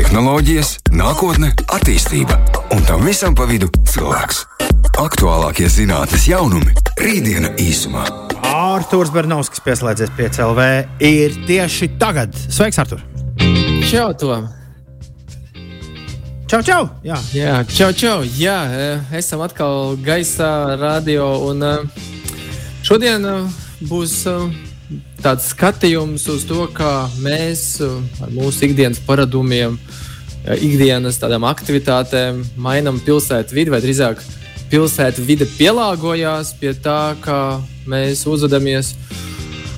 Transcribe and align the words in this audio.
tehnoloģijas, 0.00 0.78
nākotne, 0.96 1.50
attīstība 1.76 2.38
un 2.72 2.84
tam 2.88 3.02
visam 3.04 3.34
pa 3.36 3.44
vidu 3.48 3.68
cilvēks. 3.90 4.38
Aktuālākie 5.00 5.68
zinātnīs 5.68 6.24
jaunumi- 6.30 6.72
rītdiena 7.04 7.50
īsumā. 7.60 8.06
Arthurs 8.40 9.12
Bernovskis 9.12 9.60
pieslēdzies 9.60 10.12
pie 10.16 10.30
CLV 10.32 10.86
ir 11.04 11.36
tieši 11.46 11.90
tagad. 12.00 12.32
Sveiks, 12.48 12.78
Artur! 12.78 13.02
Čau, 13.90 14.14
Tom! 14.14 14.48
Čau, 16.48 16.62
čau! 16.62 16.88
Jā, 17.04 17.20
Jā, 17.34 17.60
čau, 17.68 17.92
čau! 17.92 18.24
Jā, 18.24 18.58
eh, 18.72 19.18
esam 19.18 19.40
atkal 19.40 19.96
gaisā, 19.96 20.80
radio. 20.80 21.28
Un 21.50 21.62
eh, 21.62 21.78
šodien 22.82 23.24
eh, 23.24 23.46
būs 23.84 24.24
tāds 25.22 25.50
skatījums 25.52 26.26
uz 26.32 26.44
to, 26.48 26.64
kā 26.74 27.08
mēs 27.22 27.80
eh, 27.84 27.96
ar 28.24 28.34
mūsu 28.34 28.66
ikdienas 28.68 29.00
paradumiem, 29.06 29.78
eh, 30.44 30.66
ikdienas 30.66 31.20
tādām 31.22 31.46
aktivitātēm 31.48 32.42
mainām 32.60 33.00
pilsētu 33.04 33.56
vidi, 33.56 33.72
vai 33.74 33.82
drīzāk 33.84 34.22
pilsētu 34.70 35.24
vide 35.26 35.48
pielāgojās 35.56 36.54
pie 36.60 36.74
tā, 36.78 37.16
kā 37.24 37.60
mēs 37.90 38.26
uzvedamies. 38.30 38.94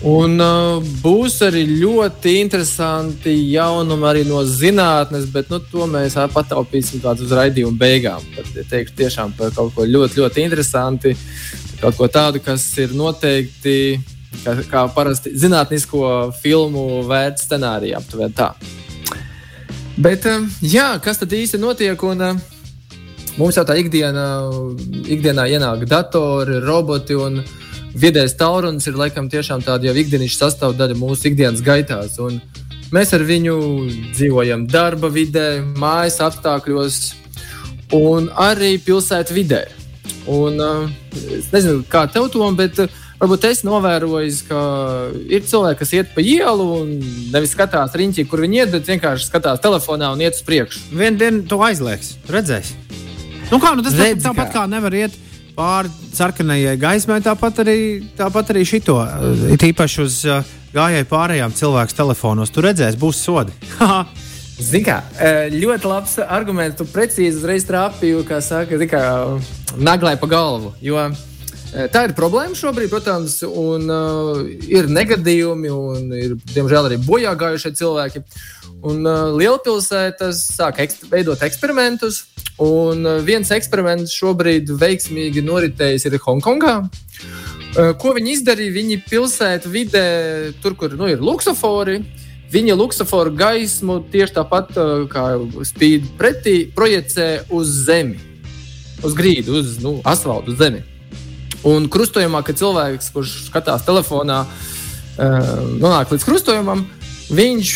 Un 0.02 0.34
uh, 0.42 0.82
būs 0.98 1.36
arī 1.46 1.60
ļoti 1.78 2.32
interesanti 2.40 3.36
jaunumi 3.52 4.08
arī 4.08 4.24
no 4.26 4.40
zinātnes, 4.42 5.28
bet 5.30 5.52
nu, 5.52 5.60
to 5.70 5.86
mēs 5.86 6.16
pataupīsim 6.34 7.04
uz 7.06 7.34
raidījuma 7.38 7.78
beigām. 7.78 8.24
Tad, 8.34 8.48
ja 8.58 8.66
teikšu 8.66 8.96
tiešām 8.98 9.36
par 9.38 9.54
kaut 9.54 9.70
ko 9.76 9.86
ļoti, 9.86 10.18
ļoti 10.18 10.42
interesantu, 10.42 11.14
kaut 11.78 12.00
ko 12.00 12.10
tādu, 12.10 12.42
kas 12.42 12.66
ir 12.82 12.96
noteikti, 12.98 13.76
kā, 14.44 14.56
kā 14.70 14.86
parasti 14.94 15.34
zinātnisko 15.38 16.32
filmu 16.42 17.02
vērts 17.08 17.48
scenārijā, 17.48 18.00
aptuveni 18.00 18.38
tā. 18.38 18.52
Bet, 20.00 20.24
uh, 20.26 20.48
jā, 20.64 20.94
kas 21.04 21.20
tad 21.20 21.34
īsti 21.36 21.60
notiek? 21.60 22.08
Un, 22.08 22.26
uh, 22.32 22.48
Mums 23.40 23.56
jau 23.56 23.62
tā 23.64 23.78
ikdiena, 23.80 24.26
ikdienā 25.08 25.46
ienāk 25.54 25.86
datori, 25.88 26.58
roboti 26.60 27.16
un 27.16 27.38
viedais 27.96 28.34
tālrunis 28.36 28.84
ir 28.90 28.98
laikam 29.00 29.30
tiešām 29.32 29.62
tāda 29.64 29.88
jau 29.88 29.94
ikdienas 29.96 30.36
sastāvdaļa 30.36 30.98
mūsu 31.00 31.30
ikdienas 31.30 31.62
gaitās. 31.64 32.18
Un 32.20 32.42
mēs 32.92 33.14
ar 33.16 33.24
viņu 33.24 33.56
dzīvojam 34.12 34.66
darba 34.68 35.08
vidē, 35.12 35.62
mājas 35.80 36.20
apstākļos 36.26 36.98
un 37.96 38.28
arī 38.36 38.74
pilsētas 38.84 39.32
vidē. 39.32 39.62
Un, 40.28 40.60
uh, 40.60 40.84
es 41.32 41.48
nezinu, 41.54 41.80
kā 41.88 42.04
tev 42.12 42.28
to, 42.34 42.44
bet 42.58 42.84
uh, 42.84 43.00
varbūt 43.22 43.46
es 43.46 43.62
novēroju, 43.66 44.30
ka 44.48 44.60
ir 45.30 45.44
cilvēki, 45.46 45.78
kas 45.78 45.92
iet 45.94 46.14
pa 46.14 46.24
ielu 46.24 46.68
un 46.80 46.94
nevis 47.32 47.54
skatās 47.54 47.94
riņķī, 47.98 48.26
kur 48.30 48.42
viņi 48.42 48.62
iet, 48.62 48.72
bet 48.74 48.90
vienkārši 48.90 49.28
skatās 49.30 49.62
telefonā 49.62 50.10
un 50.14 50.24
iet 50.24 50.38
uz 50.38 50.46
priekšu. 50.46 50.88
Vienu 50.90 51.20
dienu 51.20 51.44
to 51.48 51.60
aizliegs. 51.62 52.16
Redzēs. 52.30 52.74
Nu 53.52 53.60
kā, 53.62 53.74
nu 53.76 53.84
tas 53.84 53.94
Redzi, 53.98 54.24
tāpat 54.24 54.50
kā. 54.50 54.62
kā 54.62 54.68
nevar 54.70 54.94
iet 54.96 55.14
pāri 55.52 55.90
sarkanajai 56.16 56.74
gaismai, 56.80 57.20
tāpat 57.24 57.62
arī, 57.62 57.78
tāpat 58.16 58.54
arī 58.54 58.64
šito. 58.66 58.96
Ir 59.52 59.66
īpaši 59.68 60.02
uz 60.02 60.18
uh, 60.24 60.52
gājēju 60.72 61.08
pārējām 61.10 61.54
cilvēku 61.56 61.96
telefonos. 61.96 62.52
Tur 62.52 62.70
redzēs, 62.70 62.96
būs 63.00 63.20
sodi. 63.22 63.54
Zini, 64.62 64.84
kā 64.86 65.00
eh, 65.18 65.50
ļoti 65.52 65.88
labs 65.90 66.16
arguments. 66.22 66.78
Tu 66.78 66.86
precīzi 66.86 67.40
uzreiz 67.40 67.64
trāpīji, 67.66 68.22
kā 68.28 68.38
saka, 68.44 68.78
naglai 69.80 70.14
pa 70.20 70.28
galvu. 70.30 70.72
Jo 70.84 71.00
eh, 71.02 71.22
tā 71.92 72.04
ir 72.06 72.14
problēma 72.16 72.56
šobrīd, 72.58 72.90
protams, 72.92 73.38
un 73.46 73.86
uh, 73.90 74.42
ir 74.68 74.90
negadījumi, 74.92 75.70
un 75.72 76.12
ir, 76.16 76.34
diemžēl, 76.52 76.90
arī 76.90 76.98
bojā 77.02 77.32
gājušie 77.38 77.72
cilvēki. 77.78 78.24
Un 78.82 79.06
uh, 79.06 79.30
lielpilsētas 79.38 80.42
sāk 80.56 80.82
ekst 80.84 81.06
veidot 81.12 81.42
eksperimentus, 81.46 82.24
un 82.60 83.06
uh, 83.06 83.20
viens 83.24 83.50
eksperiments 83.54 84.14
šobrīd 84.18 84.74
veiksmīgi 84.80 85.44
noritējis 85.46 86.10
ir 86.10 86.18
Hongkongā. 86.26 86.80
Uh, 86.82 87.94
Ko 87.96 88.12
viņi 88.12 88.36
izdarīja? 88.36 88.76
Viņi 88.76 88.98
pilsētu 89.08 89.72
vidē, 89.72 90.06
tur, 90.60 90.76
kur 90.76 90.92
nu, 90.98 91.08
ir 91.08 91.24
luksofori, 91.24 92.02
Viņa 92.52 92.74
luksuforu 92.76 93.30
gaismu 93.32 93.94
tieši 94.12 94.34
tāpat 94.36 94.74
uh, 94.76 94.90
kā 95.08 95.22
spīd 95.64 96.10
pretī, 96.18 96.66
projicē 96.76 97.46
uz 97.48 97.70
zemi, 97.86 98.18
uz 99.00 99.16
grīdu, 99.16 99.54
uz 99.62 99.78
nu, 99.80 99.94
asfaltu, 100.04 100.52
uz 100.52 100.60
zemi. 100.60 100.82
Un 101.68 101.86
krustojumā, 101.92 102.40
kad 102.42 102.58
cilvēks, 102.58 103.12
kurš 103.14 103.34
skatās 103.46 103.84
telefonā, 103.86 104.42
uh, 104.42 105.50
nonāk 105.78 106.10
līdz 106.10 106.26
krustojumam, 106.26 106.86
viņš 107.30 107.74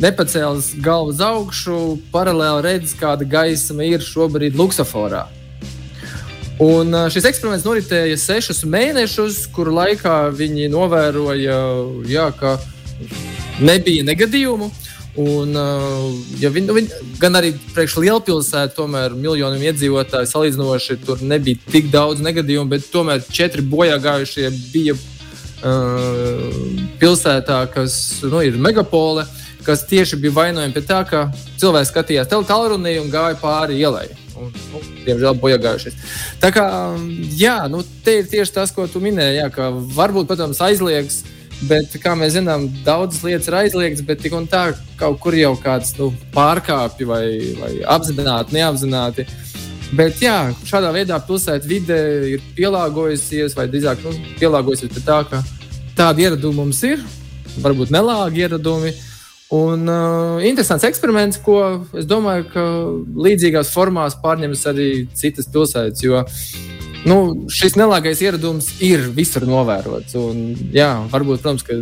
nepacēlis 0.00 0.74
galvu 0.84 1.10
uz 1.14 1.22
augšu, 1.24 1.78
paralēli 2.12 2.62
redz, 2.68 2.94
kāda 2.98 3.26
gaisma 3.26 3.88
ir 3.88 4.04
šobrīd 4.04 4.54
luksuforā. 4.58 5.24
Un 6.62 6.94
uh, 6.94 7.10
šis 7.12 7.26
eksperiments 7.28 7.66
noritēja 7.66 8.16
sešus 8.20 8.62
mēnešus, 8.70 9.42
kuru 9.52 9.74
laikā 9.76 10.30
viņi 10.36 10.70
novēroja, 10.72 11.58
jā, 12.08 12.30
ka 12.38 12.56
nebija 13.60 14.06
negadījumu. 14.06 14.70
Un, 15.16 15.54
uh, 15.56 16.12
ja 16.36 16.50
viņi, 16.52 16.66
nu, 16.68 16.74
viņi, 16.76 16.96
gan 17.20 17.38
arī 17.38 17.54
priekš 17.72 17.94
lielpilsētu, 18.04 18.74
tomēr 18.76 19.14
miljoniem 19.16 19.62
iedzīvotāju 19.70 20.28
salīdzinoši 20.28 20.98
tur 21.06 21.22
nebija 21.24 21.56
tik 21.72 21.88
daudz 21.92 22.20
negadījumu, 22.24 22.68
bet 22.74 22.90
tomēr 22.92 23.22
četri 23.24 23.64
bojā 23.64 23.96
gājušie 24.04 24.50
bija 24.74 24.92
uh, 24.92 26.58
pilsētā, 27.00 27.62
kas 27.72 27.96
nu, 28.28 28.42
ir 28.44 28.58
megapole, 28.60 29.24
kas 29.64 29.86
tieši 29.88 30.20
bija 30.20 30.36
vainojami 30.36 30.76
pie 30.76 30.84
tā, 30.84 31.00
ka 31.08 31.26
cilvēks 31.62 31.94
skatījās 31.94 32.28
televīzijā 32.28 33.00
un 33.00 33.10
gāja 33.10 33.40
pāri 33.40 33.80
ielai. 33.80 34.10
Un, 34.36 34.50
nu, 34.68 34.82
diemžēl 35.06 35.38
bojā 35.40 35.56
gājušies. 35.64 35.96
Tā 36.42 36.50
kā, 36.52 36.66
jā, 37.40 37.56
nu, 37.72 37.80
te 38.04 38.18
ir 38.20 38.28
tieši 38.28 38.52
tas, 38.58 38.74
ko 38.76 38.84
tu 38.84 39.00
minēji, 39.00 39.40
jā, 39.40 39.48
ka 39.54 39.70
varbūt, 39.96 40.28
protams, 40.28 40.60
aizliegs, 40.60 41.22
Bet, 41.64 41.94
kā 42.02 42.12
mēs 42.18 42.34
zinām, 42.34 42.66
daudzas 42.84 43.22
lietas 43.24 43.48
ir 43.48 43.56
aizliegtas, 43.56 44.04
bet 44.04 44.20
tik 44.20 44.34
un 44.36 44.44
tā 44.50 44.68
kaut 45.00 45.16
kur 45.22 45.34
jau 45.34 45.54
kāds 45.56 45.94
nu, 45.96 46.10
pārkāpj 46.34 47.06
vai, 47.08 47.24
vai 47.56 47.70
apzināti, 47.96 48.58
neapzināti. 48.58 49.24
Bet 49.96 50.20
jā, 50.20 50.50
šādā 50.68 50.90
veidā 50.92 51.16
pilsēta 51.24 51.68
vide 51.68 51.96
ir 52.34 52.44
pielāgojusies, 52.58 53.56
vai 53.56 53.68
drīzāk 53.72 54.04
nu, 54.04 54.12
pielāgojusies 54.40 54.92
pie 54.92 55.04
tā, 55.06 55.22
ka 55.30 55.40
tādi 55.96 56.26
ieradumi 56.26 56.60
mums 56.60 56.82
ir, 56.84 57.00
varbūt 57.64 57.94
nelāgi 57.94 58.44
ieradumi. 58.44 58.92
Un 59.56 59.86
uh, 59.86 60.42
interesants 60.42 60.84
eksperiments, 60.84 61.38
ko 61.38 61.86
es 61.96 62.04
domāju, 62.10 62.48
ka 62.50 62.64
līdzīgās 63.28 63.70
formās 63.72 64.18
pārņems 64.18 64.64
arī 64.72 64.88
citas 65.14 65.46
pilsētas. 65.54 66.02
Jo 66.02 66.24
nu, 67.06 67.46
šis 67.52 67.76
nelāgais 67.78 68.20
ieradums 68.24 68.72
ir 68.84 69.06
visur 69.14 69.46
novērots. 69.48 70.16
Un, 70.18 70.52
jā, 70.74 70.90
varbūt, 71.12 71.42
protams, 71.44 71.64
ka 71.66 71.78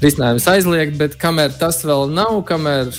risinājums 0.00 0.48
aizliegt, 0.50 0.96
bet 1.00 1.16
kamēr 1.20 1.54
tas 1.60 1.82
vēl 1.86 2.10
nav, 2.12 2.40
kamēr 2.48 2.92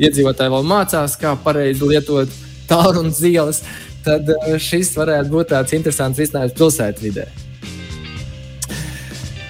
iedzīvotāji 0.00 0.52
vēl 0.52 0.66
mācās, 0.68 1.16
kā 1.20 1.34
pareizi 1.44 1.88
lietot 1.88 2.32
tālruņa 2.70 3.14
zīles, 3.16 3.62
tad 4.04 4.28
eh, 4.32 4.58
šis 4.60 4.92
varētu 4.98 5.32
būt 5.32 5.52
tāds 5.52 5.74
interesants 5.76 6.20
risinājums 6.20 6.56
pilsētvidē. 6.58 7.26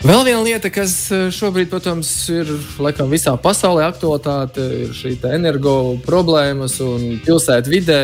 Vēl 0.02 0.24
viena 0.26 0.42
lieta, 0.42 0.70
kas 0.74 0.94
eh, 1.14 1.28
šobrīd, 1.34 1.70
protams, 1.70 2.10
ir 2.34 2.48
laikam, 2.82 3.10
visā 3.12 3.34
pasaulē 3.38 3.86
aktualitāte, 3.86 4.64
ir 4.86 4.94
šī 4.96 5.16
energo 5.30 5.96
problēmas 6.06 6.80
un 6.84 7.20
pilsētvidē, 7.26 8.00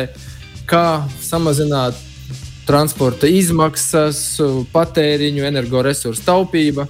kā 0.69 0.85
samazināt 1.23 1.97
transporta 2.69 3.29
izmaksas, 3.29 4.21
patēriņu, 4.73 5.45
energoresursu 5.49 6.25
taupība. 6.25 6.85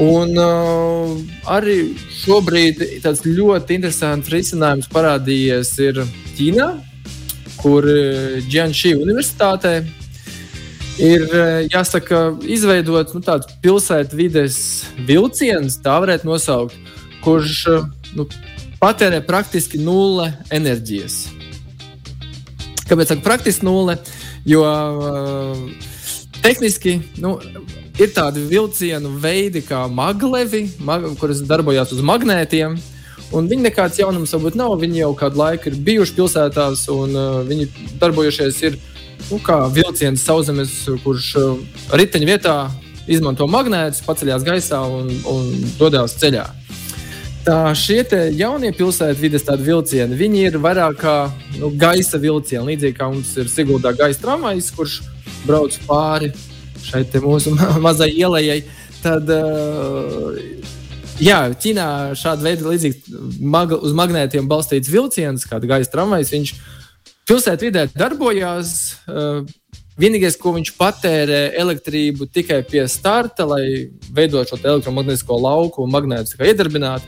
Un 0.00 0.32
uh, 0.40 1.16
arī 1.50 1.78
šobrīd 2.22 2.84
tāds 3.04 3.24
ļoti 3.26 3.76
interesants 3.76 4.30
risinājums 4.32 4.88
parādījies 4.92 5.72
ir 5.84 6.04
Ķīnā, 6.38 6.68
kur 7.60 7.84
Džanšī 8.48 8.94
Universitātē 8.96 9.74
ir 11.00 11.26
jāsaka, 11.72 12.22
izveidot 12.48 13.14
nu, 13.16 13.22
tādu 13.24 13.48
pilsētvides 13.64 14.56
vilcienu, 15.08 15.72
tā 15.84 15.96
varētu 16.04 16.28
nosaukt, 16.28 16.76
kurš 17.24 17.66
nu, 18.16 18.26
patērē 18.80 19.20
praktiski 19.24 19.80
nulle 19.80 20.30
enerģijas. 20.52 21.22
Kāpēc 22.90 23.12
tā 23.12 23.20
praktiski 23.22 23.66
nulle? 23.68 23.98
Jo 24.48 24.62
uh, 24.64 25.58
tehniski 26.42 26.96
nu, 27.20 27.34
ir 28.00 28.12
tādi 28.16 28.44
vilcienu 28.48 29.12
veidi, 29.20 29.62
kā 29.66 29.84
maglevi, 29.92 30.66
mag 30.80 31.04
kuras 31.20 31.42
darbojas 31.44 31.92
uz 31.92 32.00
magnētiem. 32.04 32.78
Un 33.36 33.46
viņi 33.46 33.68
nekāds 33.68 34.00
jaunums 34.00 34.32
varbūt 34.34 34.56
nav. 34.58 34.74
Viņi 34.80 35.04
jau 35.04 35.10
kādu 35.18 35.38
laiku 35.38 35.70
ir 35.70 35.76
bijuši 35.86 36.16
pilsētās, 36.16 36.86
un 36.90 37.14
uh, 37.14 37.42
viņi 37.46 37.68
darbojušies 38.00 38.62
ir 38.66 38.78
nu, 39.28 39.38
kā 39.44 39.62
vilciens 39.74 40.24
sauszemes, 40.26 40.78
kurš 41.04 41.34
uh, 41.38 41.84
riteņa 41.94 42.30
vietā 42.32 42.56
izmanto 43.10 43.46
magnētus, 43.50 44.02
paceļās 44.06 44.46
gaisā 44.46 44.80
un, 44.86 45.12
un 45.30 45.52
dodas 45.78 46.16
ceļā. 46.20 46.46
Tā 47.40 47.70
šie 47.72 48.02
jaunie 48.36 48.68
pilsētvidas 48.76 49.46
vilcieni, 49.64 50.16
viņi 50.16 50.42
ir 50.50 50.58
vairāk 50.60 50.98
kā 51.00 51.14
nu, 51.56 51.70
gaisa 51.72 52.18
vilcieni. 52.20 52.74
Līdzīgi 52.74 52.96
kā 52.98 53.08
mums 53.08 53.30
ir 53.40 53.48
Siguldā 53.48 53.94
gaisa 53.96 54.20
tramvajs, 54.20 54.68
kurš 54.76 54.98
brauc 55.46 55.78
pāri 55.88 56.34
šai 56.84 57.06
mūsu 57.24 57.54
mazai 57.86 58.10
ielai. 58.12 58.60
Tad, 59.00 59.32
uh, 59.32 60.36
jā, 61.16 61.40
Ķīnā 61.56 61.86
šāda 62.20 62.44
veida 62.44 62.68
līdzīgs 62.68 63.08
mag 63.40 63.72
uz 63.78 63.96
magnētiem 63.96 64.44
balstīts 64.50 64.92
vilciens, 64.92 65.48
kāda 65.48 65.70
gaisa 65.70 65.94
tramvajs, 65.96 66.34
viņš 66.36 66.54
pilsētvidē 67.30 67.88
darbojās. 67.96 68.76
Uh, 69.08 69.48
Vienīgais, 70.00 70.38
ko 70.40 70.54
viņš 70.54 70.70
patērē 70.78 71.40
elektrību 71.60 72.30
tikai 72.32 72.62
pie 72.64 72.86
starta, 72.88 73.44
lai 73.44 73.90
veidotu 74.16 74.54
šo 74.54 74.58
elektromagnētisko 74.62 75.36
lauku 75.36 75.84
un 75.84 75.92
magnētu 75.92 76.38
iedarbinātu. 76.40 77.04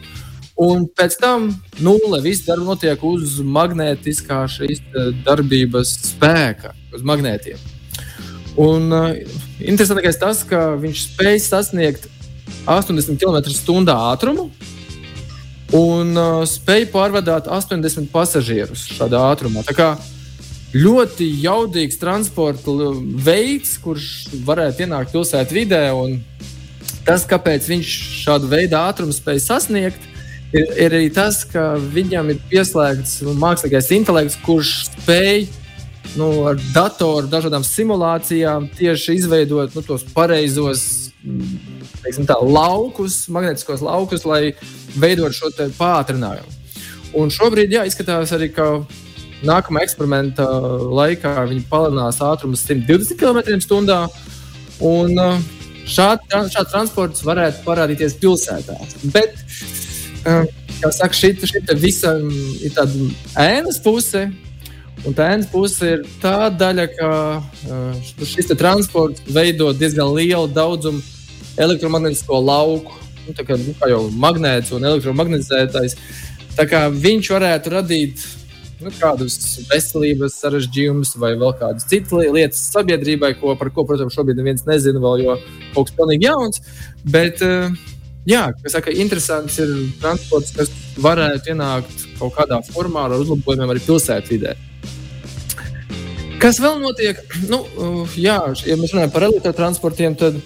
Un 0.62 0.85
pēc 0.87 1.17
tam 1.19 1.49
nulle 1.82 2.20
viss 2.23 2.44
darbs 2.47 2.69
notiek 2.69 3.05
uz 3.06 3.38
magnētiskā 3.43 4.43
šīs 4.53 4.82
darbības 5.26 5.94
spēka, 6.12 6.75
uz 6.94 7.06
magnētiem. 7.09 7.61
Un 8.61 8.93
uh, 8.93 9.14
interesantākais 9.64 10.20
tas, 10.20 10.43
ka 10.44 10.75
viņš 10.81 11.06
spēj 11.06 11.38
sasniegt 11.41 12.09
80 12.69 13.17
km/h 13.17 13.94
ātrumu 14.12 14.50
un 15.73 16.12
uh, 16.20 16.43
spēj 16.44 16.91
pārvadāt 16.93 17.49
80 17.49 18.11
pasažierus 18.12 18.85
šādā 18.93 19.23
ātrumā. 19.32 19.64
Tā 19.64 19.76
kā 19.76 19.88
ļoti 20.76 21.31
jaudīgs 21.43 21.99
transporta 22.00 22.93
veids, 23.25 23.79
kurš 23.81 24.11
varētu 24.44 24.87
ienākt 24.87 25.17
pilsētā 25.17 25.56
vidē. 25.56 25.82
Tas, 27.09 27.25
kāpēc 27.26 27.67
viņš 27.73 27.93
šādu 28.23 28.53
veidu 28.53 28.76
ātrumu 28.79 29.17
spēj 29.17 29.41
sasniegt, 29.49 30.12
ir, 30.52 30.69
ir 30.87 30.96
arī 31.00 31.08
tas, 31.14 31.43
ka 31.49 31.75
viņam 31.93 32.32
ir 32.32 32.40
pieslēgts 32.50 33.20
mākslīgais 33.40 33.90
intelekts, 33.96 34.38
kurš 34.44 34.75
spēj 34.90 35.46
nu, 36.19 36.28
ar 36.50 36.58
datoru, 36.75 37.31
dažādām 37.31 37.64
simulācijām 37.66 38.69
tieši 38.76 39.16
izveidot 39.20 39.76
nu, 39.76 39.84
tos 39.87 40.04
pareizos 40.14 41.12
teiksim, 42.02 42.26
tā, 42.26 42.37
laukus, 42.43 43.26
magnetiskos 43.32 43.82
laukus, 43.84 44.26
lai 44.26 44.52
veidotu 44.99 45.38
šo 45.38 45.70
pātrinājumu. 45.78 46.58
Un 47.19 47.31
šobrīd 47.32 47.75
jā, 47.75 47.84
izskatās 47.87 48.32
arī, 48.34 48.49
ka 48.54 48.66
nākamā 49.46 49.82
eksperimenta 49.84 50.46
laikā 50.96 51.34
viņi 51.50 51.66
palielinās 51.70 52.22
ātrumu 52.25 52.58
120 52.58 53.19
km/h. 53.20 53.99
Un 54.82 55.19
uh, 55.20 55.37
šāds 55.87 56.32
šād 56.54 56.70
transports 56.72 57.22
varētu 57.26 57.62
parādīties 57.66 58.16
pilsētās. 58.22 58.96
Bet, 59.14 59.37
kā 60.24 60.90
saka, 60.94 61.16
šī, 61.16 61.34
šī 61.50 61.62
visam 61.80 62.26
ir 62.62 62.74
tāda 62.76 63.08
ēnas 63.42 63.80
puse. 63.82 64.26
Un 65.02 65.16
tā 65.19 65.32
ēnas 65.34 65.48
puse 65.50 65.88
ir 65.96 66.04
tā 66.22 66.46
daļa, 66.54 66.84
ka 66.94 67.08
uh, 67.42 68.12
šis 68.22 68.52
transports 68.54 69.24
veido 69.26 69.72
diezgan 69.74 70.12
lielu 70.14 70.46
daudzumu 70.54 71.02
elektromagnētisko 71.58 72.38
lauku. 72.38 73.00
Nu, 73.26 73.34
kā, 73.38 73.56
nu, 73.58 73.74
kā 73.78 73.88
jau 73.90 74.04
magnēts 74.19 74.72
un 74.74 74.86
elektromagnētizētājs. 74.90 75.98
Tā 76.56 76.66
kā 76.68 76.86
viņš 76.90 77.30
varētu 77.32 77.72
radīt 77.72 78.25
nu, 78.82 78.90
kādus 78.98 79.36
veselības 79.70 80.36
sarežģījumus 80.42 81.14
vai 81.20 81.32
vēl 81.38 81.54
kādas 81.60 81.86
citas 81.88 82.12
lietas 82.34 82.62
sabiedrībai, 82.72 83.34
ko, 83.40 83.54
par 83.58 83.70
ko, 83.75 83.86
protams, 83.88 84.14
šobrīd 84.16 84.40
neviens 84.40 84.66
nezina, 84.68 85.02
vēl, 85.02 85.25
jo 85.25 85.36
kaut 85.75 85.90
kas 85.90 85.96
pilnīgi 85.98 86.28
jauns. 86.28 86.62
Bet, 87.04 87.42
eh, 87.46 87.70
jā, 88.28 88.46
saka, 88.70 88.92
interesants 88.94 89.58
ir 89.62 89.70
transports, 90.02 90.52
kas 90.56 90.72
varētu 91.02 91.54
ienākt 91.54 92.06
kaut 92.19 92.36
kādā 92.36 92.60
formā 92.72 93.08
ar 93.08 93.19
uzlabojumiem 93.19 93.74
arī 93.74 93.82
pilsētvidē. 93.86 94.56
Kas 96.42 96.58
vēl 96.58 96.80
notiek? 96.82 97.20
Nu, 97.46 97.62
eh, 97.62 98.16
jā, 98.19 98.40
ja 98.66 98.76
mēs 98.76 98.94
runājam 98.94 99.12
par 99.14 99.28
elektrotransportiem, 99.28 100.16
tad 100.19 100.40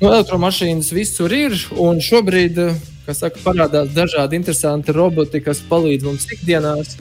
nu, 0.00 0.08
elektromašīnas 0.08 0.90
visur 0.96 1.32
ir. 1.32 1.54
Šobrīd, 2.02 2.58
kas 3.06 3.22
saka, 3.22 3.38
parādās 3.44 3.92
dažādi 3.94 4.40
interesanti 4.40 4.92
roboti, 4.96 5.42
kas 5.44 5.62
palīdz 5.70 6.08
mums 6.08 6.26
ikdienās. 6.34 6.96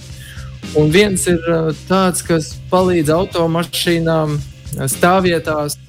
Un 0.77 0.91
viens 0.93 1.25
ir 1.31 1.39
uh, 1.49 1.71
tāds, 1.89 2.21
kas 2.21 2.51
palīdz 2.69 3.09
automašīnām 3.15 4.35
uh, 4.37 4.87
stāvvietās 4.91 5.79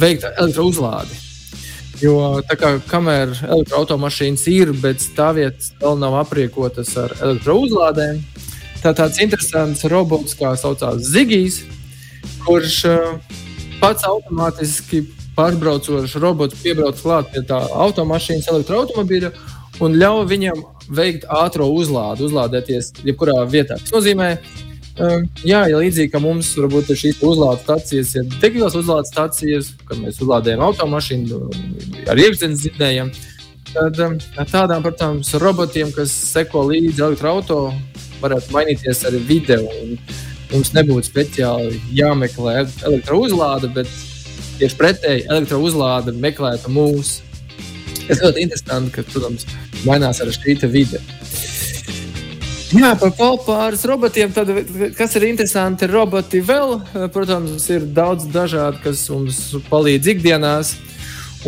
veikt 0.00 0.24
elektrouzlādi. 0.30 1.27
Jo 1.98 2.38
tā 2.46 2.54
kā 2.54 2.68
kamēr 2.86 3.32
elektroautomašīnas 3.42 4.44
ir, 4.52 4.70
bet 4.82 5.02
stāvvietas 5.02 5.72
vēl 5.80 5.98
nav 5.98 6.14
aprīkotas 6.20 6.92
ar 7.00 7.14
elektrouzlādēm, 7.16 8.20
tā 8.84 8.92
tāds 8.94 9.18
interesants 9.24 9.82
robots, 9.90 10.36
kā 10.38 10.52
saucās 10.60 11.02
Zigijs, 11.10 11.64
kurš 12.44 12.76
uh, 12.86 13.34
pats 13.82 14.06
automātiski 14.06 15.02
pārbraucošs 15.38 16.14
robots 16.22 16.62
piebrauc 16.62 17.02
klāt 17.02 17.32
pie 17.34 17.42
tā 17.46 17.58
automašīnas, 17.86 18.46
elektroautomobīļa 18.52 19.32
un 19.82 19.98
ļauj 19.98 20.24
viņam 20.30 20.62
veikt 20.94 21.26
ātrā 21.34 21.66
uzlādi, 21.66 22.26
uzlādēties 22.26 22.92
jebkurā 23.06 23.42
vietā. 23.50 23.78
Tas 23.82 23.94
nozīmē, 23.94 24.32
um, 25.04 25.26
jā, 25.46 25.62
ja 25.70 25.80
līdzīgi 25.80 26.12
kā 26.12 26.20
mums 26.22 26.52
varbūt 26.58 26.92
ir 26.92 27.00
šīs 27.02 27.22
uzlādes 27.26 27.64
stācijas, 27.66 28.14
ir 28.18 28.28
degvielas 28.42 28.76
uzlādes 28.78 29.12
stācijas, 29.14 29.72
kad 29.88 30.00
mēs 30.02 30.20
uzlādējam 30.22 30.64
automašīnu 30.68 31.42
ar 32.08 32.22
iekšzemes 32.24 32.64
zinējiem. 32.66 33.12
Tad 33.68 34.00
um, 34.00 34.16
tādām, 34.48 34.82
protams, 34.84 35.34
robotiem, 35.42 35.92
kas 35.92 36.12
seko 36.32 36.64
līdzi 36.70 37.04
elektroautorātam, 37.04 37.82
varētu 38.22 38.54
mainīties 38.54 39.04
arī 39.08 39.20
video. 39.28 39.64
Mums 40.48 40.72
nebūtu 40.72 41.10
speciāli 41.10 41.80
jāmeklē 41.92 42.62
elektrouzlāde, 42.88 43.68
bet 43.74 43.90
tieši 44.58 44.78
pretēji 44.78 45.26
elektrouzlāde 45.28 46.14
meklētu 46.16 46.72
mūsu. 46.72 47.26
Tas 48.08 48.22
ļoti 48.24 48.46
interesanti, 48.46 48.94
ka, 48.94 49.04
protams, 49.12 49.44
mainās 49.84 50.22
arī 50.24 50.32
šī 50.32 50.70
vide. 50.72 51.02
Jā, 52.68 52.90
par 53.00 53.14
pāris 53.46 53.84
robotiem. 53.88 54.32
Tad, 54.36 54.50
kas 54.96 55.14
ir 55.16 55.24
interesanti, 55.30 55.86
roboti 55.88 56.42
vēl. 56.44 56.74
Protams, 57.14 57.64
ir 57.72 57.86
daudz 57.96 58.26
dažādu, 58.28 58.82
kas 58.84 59.06
mums 59.08 59.38
palīdz 59.70 60.10
ikdienās. 60.12 60.74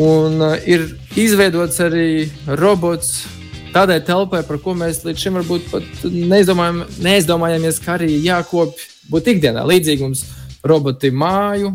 Un 0.01 0.41
uh, 0.41 0.55
ir 0.65 0.87
izveidots 1.21 1.77
arī 1.85 2.31
robots 2.57 3.27
tādai 3.75 3.99
telpai, 4.07 4.41
par 4.49 4.63
ko 4.65 4.73
mēs 4.79 5.03
līdz 5.05 5.25
šim 5.25 5.37
varbūt 5.41 5.67
pat 5.71 6.07
neizdomājam, 6.09 6.85
neizdomājamies, 7.05 7.83
ka 7.85 7.99
arī 7.99 8.15
jākopj 8.25 8.87
būt 9.13 9.29
ikdienā. 9.35 9.67
Līdzīgi 9.69 10.07
mums 10.07 10.25
roboti 10.65 11.11
māju, 11.13 11.75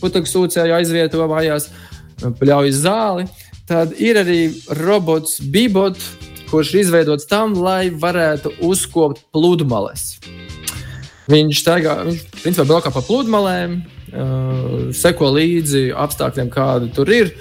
putekļu 0.00 0.32
sūcēju 0.32 0.78
aizvieto 0.78 1.28
mājās, 1.28 1.68
pļauj 2.40 2.72
zāli. 2.78 3.28
Tad 3.68 3.92
ir 4.00 4.22
arī 4.22 4.40
robots 4.80 5.42
Bībot, 5.44 6.00
kurš 6.50 6.74
ir 6.74 6.80
izveidots 6.82 7.28
tam, 7.28 7.54
lai 7.60 7.90
varētu 7.90 8.54
uzkopt 8.64 9.24
pludmales. 9.34 10.16
Viņš 11.28 11.60
staigā, 11.60 11.98
viņš 12.06 12.24
principā 12.40 12.64
braukā 12.70 12.92
pa 12.94 13.02
pludmalēm, 13.04 13.78
uh, 13.82 14.88
seko 14.96 15.32
līdzi 15.36 15.90
apstākļiem, 15.92 16.50
kādi 16.52 16.90
tur 16.96 17.12
ir. 17.12 17.34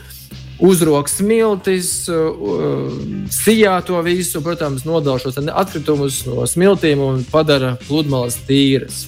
Uzrokas 0.57 1.19
smiltis, 1.19 1.91
uh, 2.09 2.89
sijā 3.31 3.77
to 3.87 4.01
visu, 4.03 4.41
protams, 4.43 4.83
nodala 4.87 5.21
šos 5.21 5.37
atkritumus 5.39 6.23
no 6.27 6.47
smiltīm 6.49 7.03
un 7.05 7.23
padara 7.31 7.75
pludmales 7.87 8.39
tīras. 8.47 9.05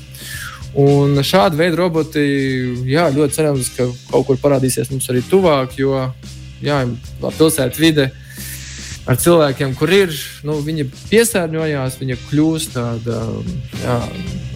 Un 0.79 1.17
šāda 1.25 1.57
veida 1.57 1.79
roboti, 1.79 2.21
jā, 2.87 3.07
ļoti 3.11 3.35
cerams, 3.35 3.71
ka 3.73 3.89
kaut 4.11 4.27
kur 4.27 4.39
parādīsies 4.39 4.91
mums 4.93 5.09
arī 5.09 5.23
tuvāk, 5.25 5.73
jo 5.81 5.97
jā, 6.61 6.83
pilsētas 7.25 7.81
vide 7.81 8.11
ar 9.09 9.17
cilvēkiem, 9.19 9.73
kur 9.77 9.91
ir, 9.93 10.13
nu, 10.45 10.59
viņi 10.65 10.85
piesārņojās, 11.09 11.97
viņi 12.01 12.17
kļūst 12.27 12.75
tāda, 12.75 13.21
jā, 13.81 13.97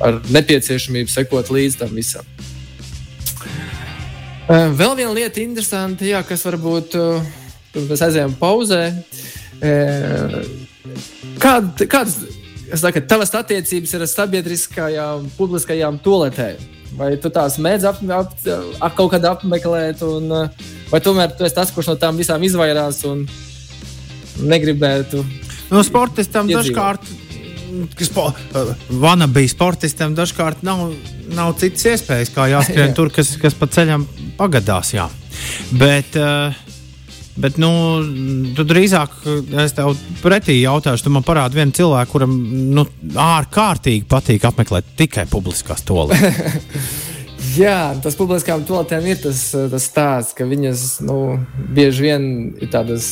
ar 0.05 0.19
nepieciešamību 0.33 1.11
sekot 1.11 1.49
līdz 1.53 1.79
tam 1.81 1.95
visam. 1.97 2.27
Vēl 4.49 4.97
viena 4.99 5.13
lieta, 5.15 5.41
interesanta, 5.41 6.05
jā, 6.05 6.19
kas 6.27 6.43
varbūt 6.45 6.97
mēs 7.79 8.05
aizējām 8.09 8.35
pauzē. 8.37 8.83
Kād, 11.41 11.85
kādas 11.87 12.19
saka, 12.77 13.01
tavas 13.07 13.31
attiecības 13.39 13.95
ir 13.95 14.05
ar 14.05 14.11
sabiedriskajām, 14.11 15.31
publiskajām 15.39 15.97
toaletēm? 16.03 16.69
Vai 16.93 17.15
tu 17.17 17.31
tās 17.33 17.55
mēdz 17.57 17.87
ap, 17.89 18.01
ap, 18.13 18.33
ap, 18.45 18.91
kaut 18.93 19.15
kādā 19.15 19.31
apmeklēt? 19.33 20.03
Un, 20.05 20.27
uh, 20.29 20.73
Vai 20.93 20.99
tomēr 21.01 21.31
tu 21.33 21.41
esi 21.41 21.55
tas, 21.57 21.71
kurš 21.73 21.87
no 21.89 21.93
tām 21.97 22.19
visām 22.21 22.43
izvairās 22.45 22.99
un 23.09 23.23
negribētu? 24.41 25.23
No 25.73 25.83
sportistam 25.85 26.49
dažkārt. 26.51 27.11
Spo, 28.05 28.27
Vana 29.01 29.25
bija 29.25 29.49
sportistam, 29.49 30.13
dažkārt 30.13 30.61
nav, 30.65 30.91
nav 31.33 31.55
citas 31.57 31.87
iespējas, 31.89 32.29
kā 32.35 32.45
jāskrien 32.51 32.91
jā. 32.91 32.95
tur, 32.99 33.09
kas, 33.13 33.33
kas 33.41 33.57
pa 33.57 33.65
ceļam 33.71 34.05
pagadās. 34.37 34.93
Jā. 34.93 35.07
Bet, 35.73 36.13
uh, 36.19 36.53
Bet, 37.33 37.55
nu, 37.57 37.69
tu 38.53 38.61
drīzāk 38.67 39.15
es 39.63 39.73
tev 39.73 39.95
pretī 40.21 40.59
jautāšu, 40.59 41.07
tu 41.07 41.13
man 41.15 41.25
parādi 41.25 41.57
vienu 41.57 41.73
cilvēku, 41.73 42.11
kuram 42.11 42.35
nu, 42.75 42.83
ārkārtīgi 43.17 44.05
patīk 44.09 44.45
apmeklēt 44.45 44.93
tikai 44.99 45.25
publiskās 45.31 45.81
toaletes. 45.87 46.93
Jā, 47.57 47.93
tas 48.01 48.15
publiskām 48.17 48.63
toaletēm 48.65 49.07
ir 49.09 49.17
tas, 49.25 49.41
tas 49.53 49.87
stāsts, 49.89 50.37
ka 50.37 50.45
viņas 50.49 50.85
nu, 51.05 51.17
bieži 51.73 52.05
vien 52.05 52.27
ir 52.61 52.69
tādas 52.73 53.07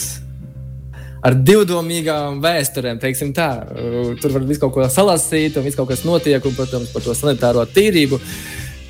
ar 1.21 1.37
divdomīgām 1.37 2.41
vēsturēm. 2.43 3.01
Tur 3.01 4.33
var 4.33 4.47
visu 4.47 4.63
kaut 4.63 4.73
ko 4.75 4.87
salasīt, 4.89 5.57
un 5.57 5.67
viss 5.67 5.77
kaut 5.77 5.91
kas 5.91 6.03
notiek, 6.07 6.41
un, 6.45 6.57
protams, 6.57 6.91
par 6.93 7.05
to 7.05 7.15
sanitāro 7.17 7.65
tīrību. 7.69 8.19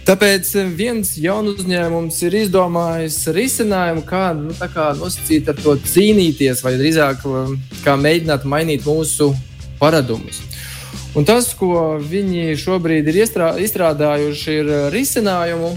Tāpēc 0.01 0.47
viens 0.73 1.11
jauns 1.21 1.59
uzņēmums 1.61 2.15
ir 2.25 2.37
izdomājis 2.39 3.19
risinājumu, 3.35 4.01
kā, 4.07 4.31
nu, 4.33 4.55
kā 4.57 4.87
nosacīt 4.97 5.51
ar 5.51 5.59
to 5.61 5.75
cīnīties, 5.77 6.63
vai 6.65 6.73
drīzāk 6.79 7.21
kā 7.85 7.95
mēģināt 8.01 8.47
mainīt 8.49 8.87
mūsu 8.89 9.29
paradumus. 9.77 10.41
Un 11.13 11.27
tas, 11.27 11.51
ko 11.59 11.99
viņi 12.01 12.55
šobrīd 12.57 13.11
ir 13.11 13.21
izstrādājuši, 13.27 14.57
ir 14.57 14.73
risinājumu. 14.93 15.73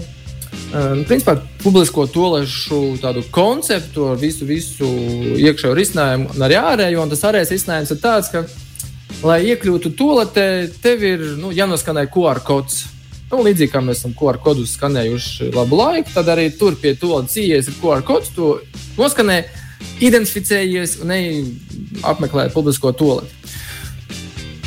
Nu, 0.73 1.03
principā 1.07 1.37
publisko 1.61 2.07
tolešu 2.11 2.97
tādu 3.01 3.21
konceptu 3.33 4.09
ar 4.11 4.17
visu, 4.19 4.47
visu 4.47 4.87
iekšējo 5.37 5.75
risinājumu 5.77 6.33
un 6.35 6.45
arī 6.47 6.57
ārējo. 6.59 7.03
Un 7.03 7.13
tas 7.13 7.23
ārējais 7.29 7.53
risinājums 7.53 7.93
ir 7.93 8.01
tāds, 8.03 8.31
ka, 8.33 8.43
lai 9.23 9.39
iekļūtu 9.51 9.93
toaletē, 9.95 10.47
tev 10.83 11.05
ir 11.05 11.23
nu, 11.39 11.53
jānoskanē 11.55 12.07
QR 12.13 12.41
kods. 12.45 12.83
Nu, 13.31 13.39
līdzīgi 13.45 13.71
kā 13.73 13.81
mēs 13.81 14.01
esam 14.01 14.13
QR 14.17 14.37
kodus 14.41 14.75
skanējuši 14.77 15.51
labu 15.55 15.79
laiku, 15.79 16.11
tad 16.13 16.29
arī 16.33 16.49
tur 16.53 16.75
pie 16.81 16.93
toaletes 16.99 17.39
ienākas 17.41 17.71
ir 17.71 17.79
QR 17.79 18.03
kods. 18.05 18.33
To 18.35 18.57
noskanē, 18.99 19.39
identificējies 20.03 20.99
un 21.05 21.15
apmeklē 22.05 22.49
publisko 22.53 22.91
toaleti. 22.97 23.33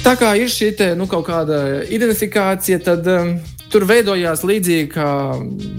Tā 0.03 0.15
kā 0.17 0.33
ir 0.41 0.49
šī 0.49 0.73
te, 0.79 0.93
nu, 0.97 1.05
kaut 1.11 1.27
kāda 1.27 1.83
identifikācija, 1.85 2.79
tad 2.81 3.07
um, 3.13 3.35
tur 3.73 3.87
veidojās 3.89 4.45
līdzīgi 4.47 4.89
kā 4.95 5.11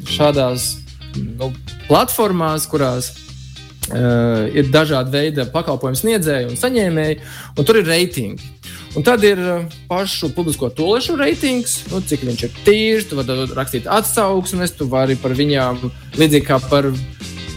šādās 0.10 0.70
nu, 1.18 1.52
platformās, 1.88 2.68
kurās 2.70 3.12
uh, 3.14 4.46
ir 4.54 4.70
dažādi 4.74 5.14
veidi 5.16 5.48
pakalpojumu 5.54 6.00
sniedzēji 6.00 6.52
un 6.52 6.60
saņēmēji, 6.60 7.20
un 7.58 7.68
tur 7.68 7.82
ir 7.82 7.90
reitingi. 7.90 8.54
Un 8.98 9.06
tad 9.06 9.24
ir 9.26 9.42
uh, 9.42 9.66
pašu 9.90 10.32
publisko 10.34 10.72
tolešu 10.74 11.18
reitings, 11.20 11.80
nu, 11.92 12.02
cik 12.02 12.26
viņš 12.26 12.46
ir 12.46 12.62
tīrs, 12.66 13.10
tu 13.10 13.20
vari 13.20 13.50
rakstīt 13.58 13.90
atsauksmes, 13.90 14.74
tu 14.78 14.90
vari 14.90 15.18
par 15.20 15.36
viņām 15.38 15.84
līdzīgi 16.18 16.48
kā 16.48 16.62
par 16.70 16.90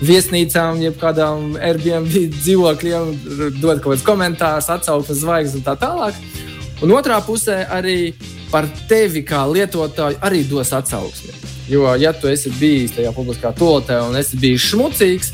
viesnīcām, 0.03 0.81
jeb 0.83 0.97
kādām 1.01 1.55
Airbnb 1.63 2.11
dzīvokļiem, 2.35 3.13
dot 3.61 3.81
kaut 3.81 3.93
kādus 3.93 4.07
komentārus, 4.07 4.71
atsauksmes, 4.75 5.23
zvaigznes 5.23 5.61
un 5.61 5.67
tā 5.67 5.77
tālāk. 5.79 6.19
Un 6.83 6.91
otrā 6.97 7.21
pusē 7.23 7.61
arī 7.71 8.15
par 8.53 8.69
tevi 8.89 9.25
kā 9.27 9.43
lietotāju 9.49 10.21
arī 10.23 10.43
dos 10.49 10.73
atsauksmi. 10.77 11.33
Jo, 11.73 11.87
ja 11.97 12.13
tu 12.13 12.29
esi 12.29 12.53
bijis 12.59 12.93
tajā 12.97 13.13
publiskā 13.17 13.53
toaletē 13.57 14.03
un 14.05 14.19
esi 14.19 14.37
bijis 14.41 14.67
šmucīgs, 14.73 15.33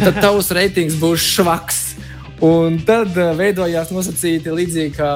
tad 0.00 0.20
tavs 0.22 0.52
reitings 0.56 0.96
būs 1.00 1.26
švaks. 1.34 1.82
Un 2.44 2.80
tad 2.84 3.14
uh, 3.14 3.30
veidojās 3.38 3.92
nosacīti 3.94 4.52
līdzīgi 4.52 4.96
kā 4.96 5.10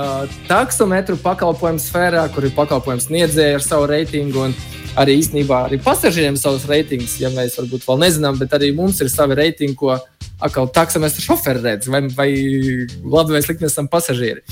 taksometru 0.49 1.19
pakalpojumu 1.21 1.83
sfērā, 1.83 2.23
kur 2.33 2.47
ir 2.47 2.55
pakalpojums 2.57 3.09
sniedzēji 3.09 3.59
ar 3.59 3.64
savu 3.64 3.88
reitingu. 3.90 4.50
Arī 4.99 5.19
īstenībā 5.21 5.64
arī 5.67 5.78
pasažieriem 5.83 6.38
ir 6.38 6.40
savs 6.40 6.64
reitings, 6.67 7.19
ja 7.21 7.31
mēs 7.35 7.59
varbūt 7.59 7.85
vēl 7.87 8.00
nezinām, 8.02 8.38
bet 8.40 8.55
arī 8.57 8.71
mums 8.75 9.02
ir 9.02 9.11
savi 9.12 9.37
reitingi, 9.38 9.76
ko 9.78 9.99
atkal 10.40 10.68
taksometru 10.71 11.23
šoferi 11.23 11.62
redz, 11.64 11.88
vai, 11.90 12.02
vai 12.14 12.28
labi 13.02 13.35
vai 13.35 13.42
slikti 13.42 13.64
mēs 13.64 13.75
esam 13.75 13.88
pasažieri. 13.90 14.45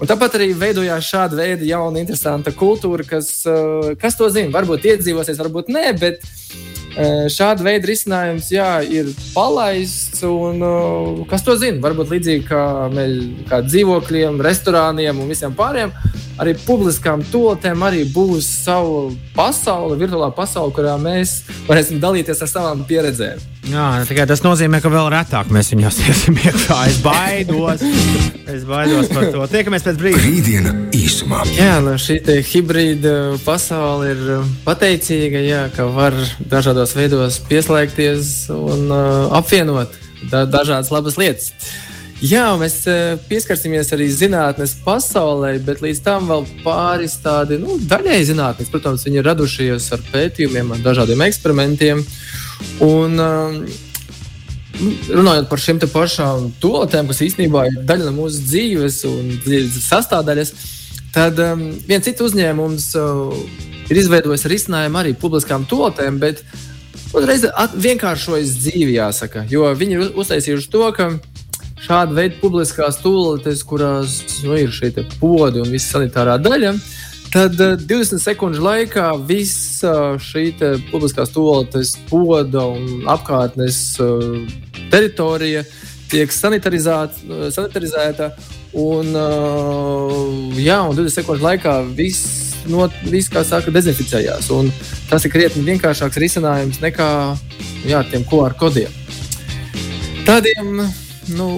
Un 0.00 0.10
tāpat 0.10 0.38
arī 0.38 0.50
veidojās 0.58 1.06
šāda 1.06 1.38
veida 1.38 1.66
jauna, 1.66 2.00
interesanta 2.02 2.50
kultūra, 2.54 3.06
kas, 3.06 3.30
eh, 3.46 3.92
kas 4.00 4.18
to 4.18 4.28
zina. 4.34 4.50
Varbūt 4.54 4.86
iedzīvosies, 4.90 5.38
varbūt 5.38 5.70
nē, 5.70 5.84
bet 6.00 6.24
eh, 6.92 7.28
šāda 7.30 7.62
veida 7.62 7.86
risinājums 7.88 8.50
jā, 8.54 8.70
ir 8.82 9.12
palaists. 9.34 10.22
Un, 10.26 10.62
eh, 10.62 11.22
kas 11.30 11.46
to 11.46 11.56
zina? 11.60 11.82
Varbūt 11.84 12.14
līdzīgi 12.16 12.48
kā, 12.48 12.64
mēs, 12.94 13.46
kā 13.50 13.62
dzīvokļiem, 13.66 14.42
restorāniem 14.42 15.22
un 15.22 15.30
visiem 15.30 15.54
pārējiem 15.58 15.94
arī 16.42 16.56
publiskām 16.66 17.22
toaletēm 17.32 17.84
arī 17.86 18.02
būs 18.10 18.48
sava 18.64 19.06
pasaule, 19.36 19.96
virtuālā 20.00 20.32
pasaule, 20.34 20.74
kurā 20.74 20.98
mēs 21.00 21.40
varēsim 21.68 22.02
dalīties 22.02 22.42
ar 22.42 22.50
savām 22.50 22.84
pieredzēm. 22.88 23.48
Jā, 23.70 23.86
tikai 24.08 24.24
tas 24.26 24.42
nozīmē, 24.42 24.80
ka 24.82 24.90
vēl 24.90 25.06
retāk 25.14 25.52
mēs 25.54 25.70
viņos 25.70 26.00
iesim 26.08 26.38
iekšā. 26.40 26.78
Es 26.90 26.98
baidos, 27.04 27.84
es 28.50 28.66
baidos 28.66 29.10
par 29.12 29.28
to. 29.30 29.46
Tiekamies 29.52 29.86
pēc 29.86 30.00
brīža. 30.00 30.22
Rītdiena 30.26 30.74
īsumā. 30.98 31.44
Jā, 31.54 31.76
nu 31.84 31.94
šī 32.02 32.18
hibrīda 32.50 33.14
pasaule 33.46 34.10
ir 34.16 34.24
uh, 34.40 34.50
pateicīga, 34.66 35.44
jā, 35.46 35.62
ka 35.76 35.86
var 35.94 36.18
dažādos 36.50 36.96
veidos 36.98 37.38
pieslēgties 37.46 38.34
un 38.56 38.90
uh, 38.90 39.38
apvienot 39.38 39.94
da 40.30 40.44
dažādas 40.46 40.90
labas 40.94 41.18
lietas. 41.18 41.52
Jā, 42.22 42.52
mēs 42.54 42.76
e, 42.86 42.92
pieskarsimies 43.26 43.88
arī 43.96 44.04
zinātnīs 44.14 44.76
pasaulē, 44.84 45.56
bet 45.66 45.80
līdz 45.82 46.00
tam 46.04 46.28
vēl 46.30 46.44
pāris 46.62 47.16
tādi 47.18 47.58
nu, 47.58 47.80
daļēji 47.90 48.28
zinātnīs. 48.28 48.70
Protams, 48.70 49.02
viņi 49.08 49.18
ir 49.18 49.26
radušies 49.26 49.88
ar 49.96 50.04
pētījumiem, 50.12 50.70
ar 50.70 50.84
dažādiem 50.84 51.24
eksperimentiem. 51.26 52.04
Un, 52.86 53.18
um, 53.18 53.58
runājot 55.10 55.50
par 55.50 55.64
šīm 55.64 55.82
pašām 55.82 56.52
toaletēm, 56.62 57.10
kas 57.10 57.24
īstenībā 57.26 57.66
ir 57.72 57.82
daļa 57.90 58.06
no 58.06 58.14
mūsu 58.20 58.46
dzīves 58.46 59.02
un 59.10 59.34
dzīves 59.42 59.82
sastāvdaļas, 59.88 60.54
tad 61.14 61.42
um, 61.42 61.66
viens 61.90 62.06
cits 62.06 62.22
uzņēmums 62.22 62.88
uh, 63.02 63.34
ir 63.90 63.98
izveidojis 63.98 64.46
risinājumu 64.46 65.02
arī 65.02 65.16
publiskām 65.18 65.66
toaletēm, 65.66 66.22
bet 66.22 66.46
uzreiz 67.18 67.50
vienkāršojas 67.74 68.56
dzīvi, 68.62 68.94
jāsaka. 69.00 69.42
Jo 69.50 69.74
viņi 69.74 69.98
ir 69.98 70.18
uztaisījuši 70.22 70.70
to, 70.70 70.86
ka 70.94 71.10
šāda 71.82 72.14
veida 72.16 72.38
publiskās 72.40 72.96
toaletes, 73.02 73.62
kurās 73.66 74.20
nu, 74.44 74.54
ir 74.58 74.70
šī 74.72 74.92
poda 75.18 75.62
un 75.62 75.70
visa 75.72 75.88
sanitārā 75.96 76.38
daļa, 76.42 76.72
tad 77.32 77.52
20 77.58 77.90
eh, 77.90 78.20
sekundžu 78.22 78.62
laikā 78.62 79.06
visa 79.28 79.94
šī 80.22 80.44
publiskās 80.92 81.30
toaletes 81.34 81.96
poda 82.10 82.62
un 82.74 82.82
apkārtnes 83.10 83.78
eh, 84.00 84.06
teritorija 84.92 85.62
tiek 86.12 86.28
sanitarizēta. 86.32 88.26
Un, 88.72 89.06
eh, 89.16 90.10
jā, 90.62 90.78
un 90.86 90.96
20 90.96 91.10
sekundžu 91.18 91.44
laikā 91.44 91.74
viss, 91.96 92.22
no, 92.70 92.80
viss 93.08 93.32
kā 93.32 93.42
saka, 93.44 93.70
dezinficējās. 93.74 94.50
Un 94.54 94.70
tas 95.10 95.24
ir 95.26 95.30
krietni 95.34 95.66
vienkāršāks 95.66 96.20
risinājums 96.22 96.80
nekā 96.84 97.10
jā, 97.88 98.00
tiem 98.12 98.22
QR 98.28 98.54
kodiem. 98.60 98.92
Tādiem 100.22 100.84
nu, 101.30 101.48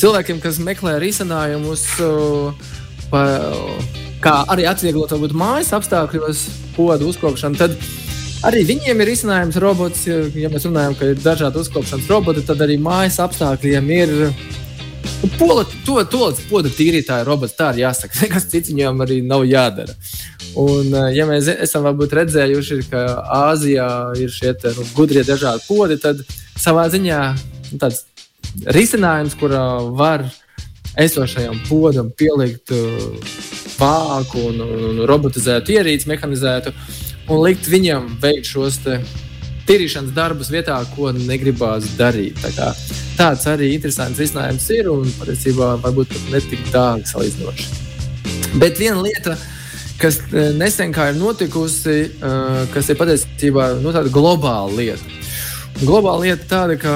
cilvēkiem, 0.00 0.40
kas 0.42 0.60
meklē 0.62 0.98
risinājumus, 1.02 1.86
pa, 3.10 3.24
kā 4.24 4.36
arī 4.52 4.68
atvieglot 4.70 5.12
varbūt 5.14 5.34
mājas 5.36 5.72
apstākļos, 5.76 6.44
podu 6.76 7.10
uzkopšanu, 7.10 7.58
tad 7.60 7.76
arī 8.46 8.64
viņiem 8.68 9.02
ir 9.02 9.10
risinājums 9.12 9.60
robots. 9.62 10.06
Ja 10.08 10.50
mēs 10.52 10.66
runājam, 10.68 10.96
ka 10.98 11.12
ir 11.12 11.20
dažādi 11.20 11.60
uzkopšanas 11.60 12.10
roboti, 12.10 12.46
tad 12.46 12.62
arī 12.64 12.78
mājas 12.80 13.20
apstākļiem 13.24 13.94
ir. 13.96 14.16
Nu, 15.20 15.28
pola, 15.36 15.66
to 15.84 16.00
to 16.08 16.26
podu 16.48 16.70
tīrītāja 16.72 17.26
robots, 17.28 17.56
tā 17.56 17.72
ir 17.74 17.84
jāsaka. 17.84 18.16
Nekas 18.24 18.48
cits 18.52 18.72
viņam 18.72 19.04
arī 19.04 19.20
nav 19.24 19.44
jādara. 19.48 19.96
Un, 20.58 20.90
ja 21.14 21.26
mēs 21.28 21.46
esam 21.52 21.86
redzējuši, 21.86 22.80
ka 22.90 23.04
Āzijā 23.50 23.88
ir 24.18 24.32
šie 24.34 24.54
te, 24.58 24.72
nu, 24.74 24.86
gudrie 24.96 25.22
dažādi 25.24 25.62
podi, 25.68 26.00
tad 26.00 26.24
savā 26.58 26.88
ziņā 26.90 27.20
nu, 27.70 27.78
tāds 27.78 28.02
risinājums, 28.76 29.36
kurā 29.38 29.64
var 29.96 30.26
esošajam 31.00 31.60
podam 31.68 32.10
pielikt 32.18 32.72
uh, 32.74 33.36
vāku 33.78 34.46
un, 34.50 34.60
un 34.60 35.02
robotizētu 35.08 35.76
ierīci, 35.76 36.08
mehanizētu 36.10 36.72
un 37.30 37.42
likt 37.44 37.68
viņam 37.70 38.08
veikt 38.22 38.50
šos 38.50 38.80
tīrīšanas 39.68 40.14
darbus 40.16 40.50
vietā, 40.50 40.80
ko 40.96 41.12
negribās 41.14 41.92
darīt. 41.98 42.40
Tā 42.42 42.50
kā, 42.56 42.72
tāds 43.18 43.46
arī 43.50 43.70
interesants 43.76 44.18
risinājums 44.20 44.66
ir 44.74 44.90
un 44.90 45.06
patiesībā 45.20 45.76
varbūt 45.84 46.10
pat 46.14 46.28
netik 46.34 46.66
dārgs 46.74 47.14
salīdzinoši. 47.14 47.70
Bet 48.58 48.80
viena 48.82 48.98
lieta, 49.04 49.36
kas 50.00 50.18
uh, 50.26 50.50
nesen 50.58 50.90
ir 50.90 51.16
notikusi, 51.20 51.98
uh, 52.18 52.64
kas 52.74 52.90
ir 52.90 52.98
patiesībā 52.98 53.76
nu, 53.84 53.94
globāla 54.10 54.74
lieta. 54.74 55.18
Globāla 55.80 56.26
lieta 56.26 56.48
tāda, 56.50 56.74
ka 56.76 56.92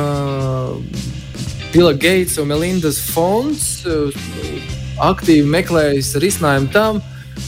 Bila 1.74 1.92
Geits 1.92 2.36
un 2.38 2.46
Melindas 2.46 3.00
fonds 3.10 3.80
uh, 3.82 4.12
aktīvi 5.02 5.42
meklējas 5.50 6.12
risinājumu 6.22 6.68
tam, 6.70 7.00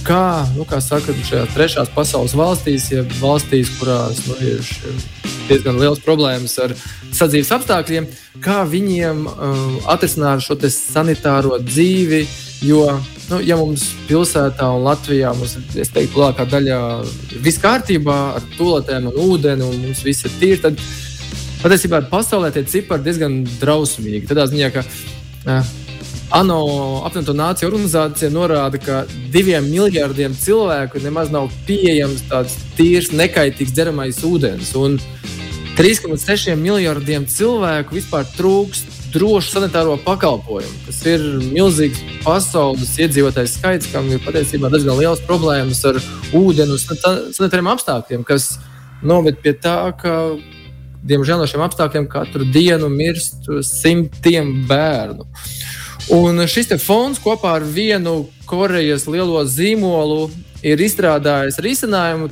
kā, 0.02 0.42
nu, 0.56 0.64
kā 0.66 0.80
saka, 0.82 1.14
šajās 1.28 1.52
trešās 1.54 1.92
pasaules 1.94 2.34
valstīs, 2.34 2.88
ja 2.90 3.04
valstīs, 3.20 3.70
kurās 3.78 4.18
nu, 4.26 4.34
ir 4.42 4.66
diezgan 5.46 5.78
liels 5.78 6.02
problēmas 6.02 6.58
ar 6.58 6.74
sadzīves 7.14 7.54
apstākļiem, 7.54 8.10
kā 8.42 8.64
viņiem 8.66 9.22
uh, 9.30 9.62
atrisināt 9.94 10.42
šo 10.42 10.58
sanitāro 10.74 11.60
dzīvi. 11.62 12.24
Jo, 12.66 12.82
nu, 13.30 13.38
ja 13.46 13.54
mums 13.62 13.92
pilsētā 14.10 14.74
un 14.74 14.88
Latvijā 14.88 15.36
mums 15.38 15.54
ir 15.54 15.86
lielākā 16.02 16.50
daļa 16.50 16.82
viss 17.46 17.62
kārtībā 17.62 18.20
ar 18.40 18.54
tūlētēm 18.58 19.12
un 19.12 19.26
ūdeni, 19.30 19.70
un 19.70 19.84
mums 19.86 20.02
viss 20.02 20.26
ir 20.26 20.34
tīri, 20.40 20.62
tad 20.66 20.82
patiesībā 21.66 22.04
pasaulē 22.12 22.52
tie 22.54 22.62
cipari 22.70 23.02
diezgan 23.02 23.40
drausmīgi. 23.58 24.28
Tādā 24.30 24.46
ziņā, 24.46 24.70
ka 24.74 24.84
uh, 24.86 25.74
ANO 26.36 26.60
apvienoto 27.06 27.34
nāciju 27.34 27.70
organizācija 27.72 28.30
norāda, 28.34 28.78
ka 28.82 29.02
diviem 29.34 29.66
miljardiem 29.70 30.34
cilvēku 30.38 31.02
nemaz 31.02 31.32
nav 31.34 31.50
pieejams 31.66 32.22
tāds 32.30 32.54
tīrs, 32.78 33.10
nekaitīgs 33.14 33.74
dzeramais 33.74 34.22
ūdens. 34.26 34.72
Un 34.78 34.98
3,6 35.78 36.54
miljardiem 36.58 37.26
cilvēku 37.30 37.98
vispār 37.98 38.26
trūkst 38.36 38.94
drošu 39.14 39.56
sanitāro 39.56 39.94
pakalpojumu, 40.04 40.82
kas 40.86 40.98
ir 41.08 41.22
milzīgs 41.50 42.02
pasaules 42.24 42.94
iedzīvotājs 43.00 43.54
skaits, 43.58 43.90
kam 43.92 44.10
ir 44.12 44.22
patiesībā 44.24 44.70
diezgan 44.72 44.98
liels 44.98 45.22
problēmas 45.26 45.82
ar 45.88 45.98
ūdeni 46.36 46.74
un 46.74 46.82
sanitāriem 47.38 47.70
apstākļiem, 47.74 48.26
kas 48.26 48.56
noved 49.06 49.38
pie 49.42 49.54
tā, 49.62 49.78
ka 50.00 50.16
diemžēl 51.06 51.40
no 51.40 51.48
šiem 51.48 51.64
apstākļiem 51.66 52.08
katru 52.10 52.46
dienu 52.52 52.90
mirst 52.92 53.48
simtiem 53.66 54.52
bērnu. 54.68 55.26
Un 56.14 56.44
šis 56.46 56.70
fonds 56.82 57.20
kopā 57.22 57.56
ar 57.58 57.66
vienu 57.66 58.26
Korejas 58.46 59.08
lielo 59.10 59.40
zīmolu 59.50 60.28
ir 60.62 60.82
izstrādājis 60.82 61.58
risinājumu 61.62 62.30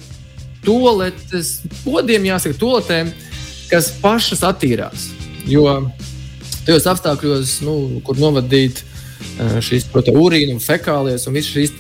toaletes 0.65 1.57
podiem, 1.83 2.29
jāsaka, 2.31 2.57
toaletēm, 2.61 3.11
kas 3.71 3.91
pašas 4.03 4.45
attīrās. 4.47 5.09
Jo 5.51 5.67
tajos 6.65 6.87
apstākļos, 6.95 7.59
nu, 7.67 7.75
kur 8.07 8.19
novadīt 8.21 8.81
eh, 8.81 9.59
šīs 9.65 9.91
urīna 9.93 10.55
un 10.55 10.63
fekālijas 10.63 11.27
un 11.29 11.37
visas 11.37 11.53
šīs 11.53 11.75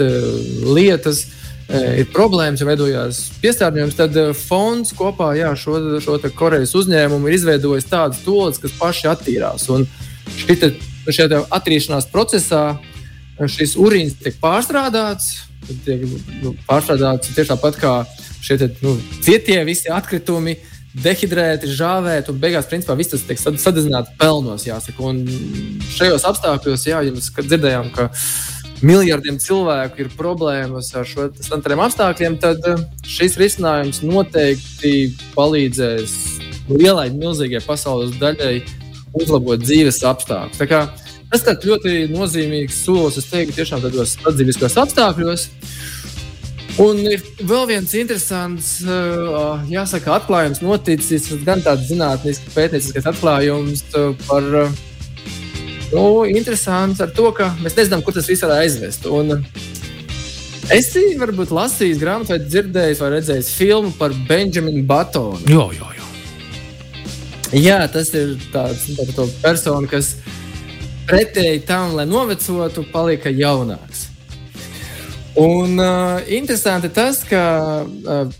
lietas, 0.66 1.24
ir 1.73 2.09
problēmas, 2.12 2.61
ja 2.61 2.68
veidojās 2.68 3.21
piesārņojums, 3.42 3.97
tad 3.97 4.16
eh, 4.21 4.33
fonds 4.37 4.92
kopā 4.97 5.30
ar 5.49 5.56
šo, 5.59 5.78
šo 6.04 6.18
Korejas 6.37 6.75
uzņēmumu 6.76 7.30
ir 7.30 7.38
izveidojis 7.38 7.88
tādas 7.88 8.21
toaletes, 8.25 8.61
kas 8.62 8.76
paši 8.80 9.09
attīrās. 9.12 9.68
Un 9.73 9.87
šī 10.37 10.59
šajā 11.09 11.40
attīrīšanās 11.52 12.11
procesā 12.12 12.66
šis 13.50 13.75
urīns 13.80 14.18
tiek 14.21 14.37
pārstrādāts. 14.42 15.49
Tiek 15.87 16.04
nu, 16.42 16.52
pārstrādāts 16.68 17.33
tieši 17.33 17.54
tāpat 17.54 17.80
kā 17.80 17.97
šie 18.44 18.59
te, 18.61 18.68
nu, 18.85 18.99
cietie 19.25 19.56
visi 19.64 19.88
atkritumi, 19.88 20.59
dehidrēti, 20.94 21.71
žāvēti, 21.75 22.30
un 22.30 22.40
beigās, 22.42 22.68
principā, 22.71 22.94
viss 22.99 23.14
tas 23.14 23.25
tiek 23.26 23.40
sadedzināts 23.40 24.12
pelnos. 24.21 24.66
Jāsaka. 24.68 25.00
Un 25.09 25.25
šajos 25.97 26.26
apstākļos, 26.28 26.85
jā, 26.90 27.00
ja 27.09 27.14
mēs 27.14 27.33
dzirdējām, 27.40 27.90
ka 27.97 28.11
miljardiem 28.83 29.38
cilvēku 29.43 30.04
ir 30.04 30.11
problēmas 30.16 30.90
ar 30.99 31.07
šo 31.09 31.28
sanitāriem 31.38 31.83
apstākļiem, 31.85 32.38
tad 32.43 32.64
eh, 32.71 32.83
šis 33.07 33.38
risinājums 33.40 34.02
noteikti 34.07 35.12
palīdzēs 35.37 36.16
lielai, 36.73 37.11
milzīgai 37.14 37.62
pasaules 37.64 38.16
daļai 38.21 38.57
uzlabot 39.14 39.62
dzīves 39.62 40.02
apstākļus. 40.09 41.02
Tas 41.35 41.43
ir 41.50 41.66
ļoti 41.66 41.95
nozīmīgs 42.12 42.85
solis, 42.87 43.19
es 43.19 43.26
teiktu, 43.31 43.57
tiešām 43.59 43.83
tādos 43.83 44.16
sadzīviskos 44.21 44.78
apstākļos. 44.85 45.49
Un 46.83 46.99
ir 47.07 47.23
vēl 47.47 47.69
viens 47.71 47.93
interesants, 47.95 48.71
jāsaka, 49.71 50.16
atklājums 50.16 50.62
noticis, 50.62 51.28
gan 51.47 51.62
tāds 51.62 51.87
zinātnisks, 51.90 52.50
pētniecisks 52.54 53.07
atklājums 53.12 53.85
par, 54.26 54.49
nu, 55.93 56.25
interesants 56.31 57.03
ar 57.05 57.12
to, 57.14 57.31
ka 57.37 57.50
mēs 57.62 57.76
nezinām, 57.79 58.03
kur 58.05 58.17
tas 58.17 58.29
viss 58.31 58.45
var 58.45 58.61
aizvest. 58.62 59.07
Un 59.11 59.41
esi 60.75 61.05
varbūt 61.21 61.53
lasījis 61.55 62.00
grāmatu 62.00 62.35
vai 62.35 62.41
dzirdējis 62.45 63.03
vai 63.03 63.11
redzējis 63.19 63.53
filmu 63.59 63.93
par 63.99 64.14
Benjaminu 64.29 64.85
Batonu. 64.88 65.42
Jā, 65.51 65.68
jā, 65.77 65.90
jā. 65.99 66.05
Jā, 67.55 67.83
tas 67.92 68.09
ir 68.16 68.35
tāds 68.51 68.88
nu, 68.97 69.29
persona, 69.42 69.87
kas 69.90 70.16
pretēji 71.07 71.62
tam, 71.68 71.92
lai 71.99 72.07
novecotu, 72.09 72.87
palika 72.90 73.31
jaunāks. 73.31 74.09
Un 75.38 75.79
uh, 75.83 76.23
interesanti 76.31 76.90
tas, 76.94 77.20
ka 77.27 77.42
uh, 77.83 78.35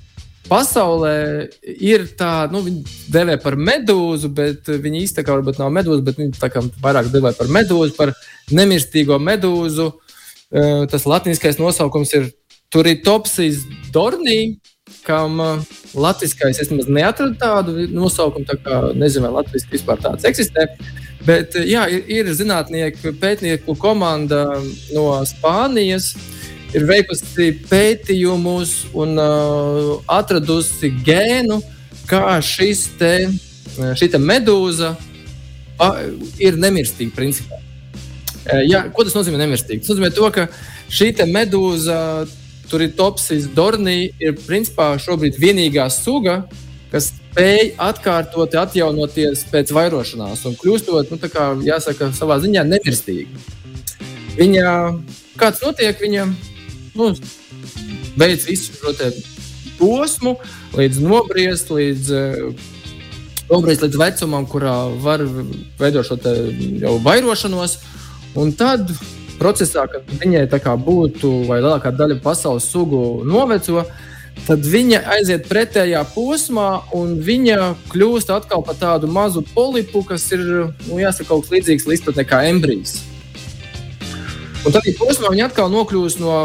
pasaulē 0.48 1.16
ir 1.64 2.07
tāda, 2.18 2.52
nu, 2.52 2.62
viņi 2.66 3.11
devē 3.14 3.38
par 3.42 3.57
medūzu, 3.57 4.30
bet 4.35 4.68
viņi 4.68 5.04
īstenībā 5.07 5.38
varbūt 5.38 5.61
nav 5.62 5.72
medūza, 5.74 6.04
bet 6.04 6.20
viņi 6.20 6.37
tā 6.38 6.50
kā 6.52 6.62
vairāk 6.85 7.11
devē 7.12 7.35
par 7.38 7.50
medūzu, 7.52 7.96
par 7.98 8.14
nemirstīgo 8.52 9.18
medūzu. 9.22 9.90
Uh, 10.54 10.85
tas 10.90 11.09
latviskais 11.09 11.59
nosaukums 11.59 12.12
ir 12.14 12.30
Turitopsis 12.70 13.64
dornī 13.94 14.57
kam 15.04 15.40
uh, 15.40 15.62
latviskais 15.94 16.61
es 16.61 16.70
nemaz 16.70 16.88
neatradu 16.88 17.37
tādu 17.40 17.87
nosaukumu, 17.92 18.46
tā 18.48 18.57
kā 18.61 18.80
nezinu, 18.96 19.28
vai 19.28 19.40
latviešu 19.40 19.72
vispār 19.72 20.00
tāds 20.02 20.26
eksistē. 20.28 20.66
Bet 21.24 21.57
uh, 21.59 21.64
jā, 21.68 21.87
ir, 21.92 22.04
ir 22.12 22.33
zinātnieku 22.37 23.14
pētnieku 23.20 23.76
komanda 23.80 24.44
no 24.94 25.07
Spānijas. 25.28 26.12
Ir 26.74 26.87
veikusi 26.88 27.50
pētījumus 27.70 28.74
un 28.98 29.18
uh, 29.20 29.90
atradusi 30.10 30.90
gēnu, 31.06 31.60
kā 32.10 32.38
šis 32.42 32.87
te, 32.98 33.12
uh, 33.30 33.92
šī 33.98 34.10
te 34.10 34.18
medūza 34.18 34.94
uh, 34.94 36.00
ir 36.42 36.58
nemirstīga. 36.58 37.14
Principā. 37.14 37.60
Uh, 38.44 38.64
jā, 38.66 38.84
ko 38.94 39.06
tas 39.06 39.14
nozīmē 39.14 39.38
nemirstīga? 39.44 39.84
Tas 39.84 39.94
nozīmē 39.94 40.10
to, 40.16 40.30
ka 40.34 40.48
šī 40.90 41.12
medūza 41.30 41.98
tur 42.70 42.82
ir 42.82 42.94
topsis 42.96 43.46
Dornī, 43.54 44.10
ir 44.18 44.34
principā 44.46 44.94
šobrīd 45.00 45.38
vienīgā 45.40 45.87
suga, 45.92 46.42
kas 46.90 47.12
spēj 47.34 47.74
atkārtot, 47.82 48.54
atjaunoties 48.54 49.44
pēc 49.50 49.72
vairošanās 49.74 50.44
un 50.48 50.56
kļūstot, 50.58 51.10
nu, 51.10 51.30
kā, 51.30 51.50
jāsaka, 51.66 52.12
savā 52.14 52.38
ziņā 52.42 52.64
nemirstīgi. 52.68 53.44
Viņa, 54.38 54.66
kāds 55.38 55.62
notiek, 55.62 55.98
viņa 56.02 56.26
nu, 56.94 57.11
veids 58.16 58.46
visu 58.48 58.74
šo 58.78 58.94
posmu, 59.78 60.37
līdz 60.78 61.00
nobriest, 61.02 61.70
līdz, 61.74 62.12
nobriest 63.50 63.85
līdz 63.85 64.00
vecumam, 64.00 64.46
kurā 64.46 64.76
var 65.02 65.24
veidot 65.80 66.07
šo 66.07 66.18
jau 66.83 66.96
vairošanos. 67.04 67.78
Un 68.38 68.50
tad 68.59 68.90
procesā, 69.38 69.87
kad 69.90 70.09
viņai 70.22 70.46
būtu 70.83 71.44
vai 71.48 71.61
lielākā 71.61 71.92
daļa 71.94 72.20
pasaules 72.22 72.66
sugu 72.70 73.22
noveco, 73.26 73.85
tad 74.46 74.66
viņa 74.66 75.02
aiziet 75.16 75.48
pretējā 75.48 76.02
posmā 76.14 76.85
un 76.94 77.18
viņa 77.22 77.74
kļūst 77.92 78.30
atkal 78.35 78.64
par 78.66 78.78
tādu 78.78 79.11
mazu 79.11 79.44
polipu, 79.54 80.02
kas 80.07 80.26
ir 80.33 80.42
nu, 80.88 80.98
jāsaka, 80.98 81.28
kaut 81.30 81.46
kas 81.46 81.54
līdzīgs 81.54 81.87
līdzpatnē 81.90 82.26
kā 82.28 82.42
embrijs. 82.50 83.02
Un 84.64 84.72
tad 84.72 84.87
posmā 84.98 85.30
viņa 85.30 85.50
atkal 85.50 85.70
nokļūst 85.72 86.22
no 86.22 86.38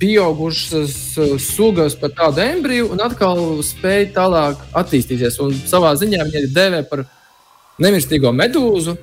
pieaugušas 0.00 0.94
sugas 1.40 1.96
par 1.98 2.12
tādu 2.16 2.42
embriju 2.44 2.90
un 2.94 3.02
atkal 3.04 3.60
spēj 3.64 4.10
tālāk 4.16 4.60
attīstīties. 4.76 5.38
Un 5.44 5.54
savā 5.68 5.94
ziņā 5.98 6.24
viņa 6.26 6.42
ir 6.42 6.50
dēvē 6.56 6.82
par 6.90 7.06
nemirstīgo 7.82 8.32
medūzu. 8.36 8.96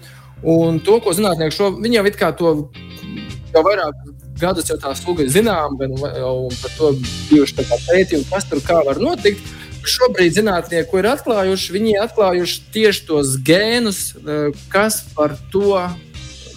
Un 0.43 0.82
to, 0.84 0.99
ko 0.99 1.13
zinātnieki 1.15 1.56
šo, 1.56 1.71
viņi 1.79 1.99
jau 1.99 2.06
it 2.10 2.19
kā 2.19 2.34
to 2.36 2.53
jau 3.53 3.63
vairāk 3.63 3.99
gadus 4.39 4.69
jau 4.69 4.77
tā 4.82 4.91
sluga 4.97 5.25
zināma, 5.29 5.88
un, 5.88 5.99
un 6.03 6.56
par 6.62 6.73
to 6.77 6.93
bijuši 7.29 7.63
pētījumi, 7.63 8.29
kas 8.32 8.49
tur 8.49 8.63
kā 8.65 8.82
var 8.86 8.99
notikt. 9.01 9.43
Šobrīd 9.84 10.38
zinātnieki, 10.38 10.88
ko 10.88 11.01
ir 11.01 11.10
atklājuši, 11.12 11.73
viņi 11.75 11.89
ir 11.91 12.03
atklājuši 12.06 12.62
tieši 12.71 13.01
tos 13.10 13.34
gēnus, 13.43 14.13
eh, 14.15 14.62
kas 14.71 15.01
par 15.15 15.36
to 15.51 15.75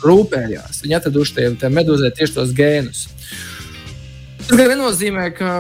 rūpējās. 0.04 0.84
Viņi 0.84 0.98
atraduši 1.00 1.34
tajā 1.34 1.70
medūzē 1.74 2.12
tieši 2.14 2.36
tos 2.36 2.54
gēnus. 2.54 3.08
Tas 4.46 4.60
gan 4.60 4.68
nenozīmē, 4.70 5.30
ka 5.34 5.52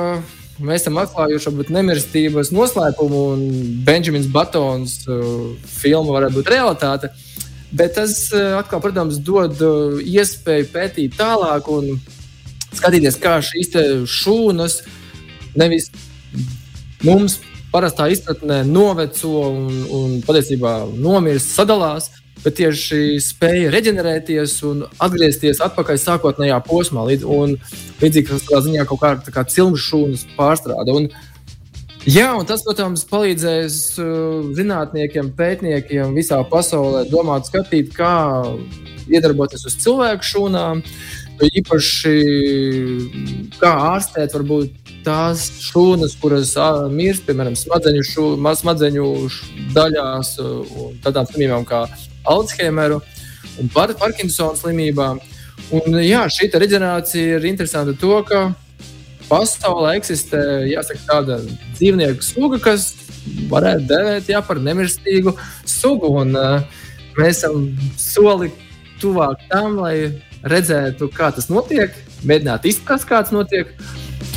mēs 0.62 0.84
esam 0.84 1.00
atklājuši 1.02 1.48
varbūt 1.50 1.70
nemirstības 1.74 2.52
noslēpumu, 2.54 3.22
un 3.34 3.40
Benjamins 3.86 4.28
Batons 4.30 5.00
uh, 5.10 5.56
filma 5.80 6.14
varētu 6.14 6.38
būt 6.38 6.50
realitāte. 6.54 7.10
Bet 7.76 7.96
tas 7.96 8.14
eh, 8.30 8.52
atkal, 8.54 8.78
protams, 8.80 9.18
dod 9.26 9.58
eh, 9.58 9.96
iespēju 10.14 10.68
pētīt 10.70 11.16
tālāk 11.18 11.66
un 11.68 11.96
skatīties, 12.70 13.18
kā 13.20 13.34
šīs 13.42 13.74
šūnas 14.06 14.78
nevis 15.58 15.90
mums 17.02 17.40
parastā 17.72 18.06
izpratnē 18.14 18.62
noveco 18.68 19.32
un, 19.50 19.66
un 19.98 20.14
patiesībā 20.24 20.76
nomirst, 20.94 21.56
sadalās, 21.58 22.12
bet 22.44 22.58
tieši 22.60 23.20
spēja 23.22 23.70
reģenerēties 23.74 24.58
un 24.68 24.84
atgriezties 25.02 25.62
atpakaļ 25.64 26.00
sākotnējā 26.02 26.58
posmā. 26.66 27.06
Un 27.24 27.56
līdzīgi 28.02 28.42
kā 28.48 28.60
ziņā 28.66 28.86
kaut 28.90 29.02
kā, 29.02 29.14
kā 29.32 29.46
cilmu 29.50 29.80
šūnas 29.80 30.28
pārstrāde. 30.36 30.94
Un 30.96 31.10
Jā, 32.06 32.28
un 32.38 32.46
tas, 32.46 32.60
protams, 32.62 33.00
palīdzēs 33.10 33.76
uh, 33.98 34.44
zinātniekiem, 34.54 35.32
pētniekiem 35.34 36.12
visā 36.14 36.36
pasaulē 36.46 37.00
domāt, 37.10 37.48
skatīt, 37.50 37.90
kā 37.96 38.12
iedarboties 39.10 39.66
uz 39.66 39.74
cilvēku 39.82 40.28
šūnām. 40.30 40.84
Īpaši 41.36 42.12
kā 43.58 43.72
ārstēt 43.90 44.32
varbūt 44.38 44.92
tās 45.04 45.48
šūnas, 45.66 46.14
kuras 46.22 46.54
mirst, 46.94 47.26
piemēram, 47.26 47.58
smadzeņu, 47.58 48.06
šu, 48.06 48.28
smadzeņu 48.62 49.10
daļās, 49.74 50.36
un 50.46 50.96
tādām 51.04 51.26
slimībām 51.26 51.66
kā 51.68 51.84
Alzheimeru 52.32 53.00
un 53.60 53.72
Par 53.72 53.94
Parkinsona 53.98 54.58
slimībām. 54.58 55.20
Un, 55.74 55.98
jā, 56.04 56.26
šī 56.30 56.50
reģenerācija 56.52 57.38
ir 57.38 57.48
interesanta 57.48 57.96
to, 57.98 58.20
ka 58.28 58.50
pasaulē 59.30 59.96
eksistē 59.98 60.40
jāsaka, 60.70 61.02
tāda 61.08 61.40
dzīvnieku 61.78 62.22
suga, 62.22 62.60
kas 62.62 62.92
varētu 63.50 63.88
dēvēt 63.90 64.30
jā, 64.30 64.42
par 64.46 64.60
nemirstīgu 64.62 65.34
sugu. 65.66 66.12
Un, 66.22 66.36
uh, 66.38 66.84
mēs 67.18 67.40
esam 67.40 67.70
soli 67.98 68.52
tuvāk 69.02 69.42
tam, 69.50 69.80
lai 69.82 70.12
redzētu, 70.46 71.08
kā 71.14 71.32
tas 71.34 71.48
notiek, 71.50 71.94
mēģināt 72.26 72.68
izprast, 72.70 73.08
kā 73.08 73.22
tas 73.24 73.34
notiek. 73.34 73.72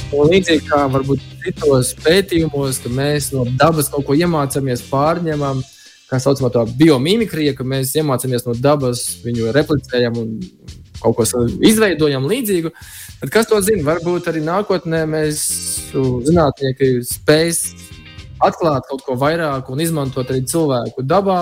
Un 0.09 0.31
līdzīgi 0.31 0.65
kā 0.65 0.87
varbūt 0.89 1.21
citos 1.43 1.91
pētījumos, 2.01 2.79
ka 2.81 2.89
mēs 2.89 3.29
no 3.35 3.45
dabas 3.59 3.91
kaut 3.93 4.07
ko 4.07 4.17
iemācāmies, 4.17 4.81
pārņemam, 4.89 5.61
kā 6.09 6.19
saucamā 6.21 6.49
tā 6.53 6.65
biomimikrija, 6.79 7.53
ka 7.57 7.65
mēs 7.67 7.93
iemācāmies 7.99 8.47
no 8.47 8.55
dabas, 8.57 9.03
viņu 9.25 9.53
replicējam 9.55 10.17
un 10.21 10.33
kaut 10.99 11.15
ko 11.19 11.45
izveidojam 11.65 12.25
līdzīgu. 12.27 12.71
Bet 13.21 13.33
kas 13.33 13.49
to 13.49 13.59
zina? 13.63 13.85
Varbūt 13.87 14.29
arī 14.31 14.41
nākotnē 14.43 15.03
mēs 15.09 15.43
zinātnieki 15.93 16.99
spēs 17.07 17.61
atklāt 18.43 18.87
kaut 18.89 19.03
ko 19.05 19.17
vairāk 19.19 19.69
un 19.71 19.83
izmantot 19.83 20.31
arī 20.31 20.45
cilvēku 20.47 21.03
dabā. 21.03 21.39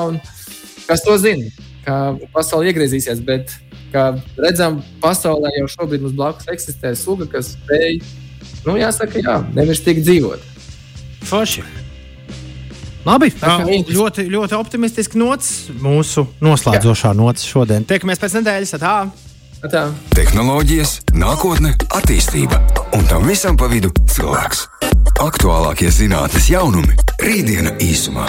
Kas 0.90 1.06
to 1.06 1.18
zina? 1.22 1.50
Kā 1.86 1.98
pasaule 2.34 2.68
iegriezīsies, 2.72 3.22
bet 3.24 3.54
kā 3.94 4.10
redzam, 4.42 4.82
pasaulē 5.04 5.54
jau 5.62 5.72
šobrīd 5.78 6.04
mums 6.04 6.18
blakus 6.18 6.50
eksistē 6.52 6.92
suga, 7.00 7.30
kas 7.32 7.54
spēj, 7.56 8.02
nu, 8.68 8.76
jāsaka, 8.82 9.24
jā, 9.24 9.40
nemirstīgi 9.56 10.04
dzīvot. 10.04 10.48
Forši. 11.30 11.64
Labi, 13.08 13.30
tā 13.32 13.62
ļoti, 13.64 14.26
ļoti 14.34 14.58
optimistiski 14.58 15.20
nots 15.22 15.70
mūsu 15.80 16.26
noslēdzošā 16.44 17.14
nots 17.16 17.46
šodien. 17.48 17.88
Tiekamies 17.88 18.20
pēc 18.20 18.36
nedēļas. 18.42 18.76
Tā. 18.82 18.98
Tā. 19.72 19.86
Tehnoloģijas, 20.14 20.98
nākotne, 21.18 21.74
attīstība 21.98 22.60
un 22.98 23.08
tam 23.10 23.26
visam 23.30 23.58
pa 23.58 23.72
vidu 23.72 23.94
cilvēks. 24.12 24.68
Aktuālākie 25.24 25.90
zinātnes 25.90 26.52
jaunumi- 26.52 27.00
rītdiena 27.26 27.78
īsumā. 27.82 28.28